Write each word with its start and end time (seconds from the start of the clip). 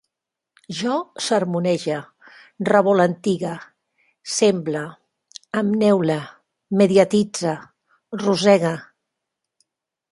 Jo 0.77 0.93
sermonege, 1.25 1.97
revolantigue, 2.71 3.51
semble, 4.37 4.83
em 5.63 5.71
neule, 5.85 6.19
mediatitze, 6.83 7.57
rossege 8.27 8.77